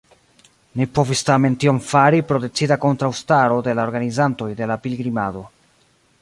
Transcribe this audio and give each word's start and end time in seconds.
Ne 0.79 0.85
povis 0.99 1.19
tamen 1.27 1.57
tion 1.63 1.81
fari 1.89 2.21
pro 2.31 2.39
decida 2.45 2.79
kontraŭstaro 2.87 3.61
de 3.69 3.77
la 3.81 3.87
organizantoj 3.91 4.49
de 4.63 4.71
la 4.73 4.79
pilgrimado. 4.87 5.47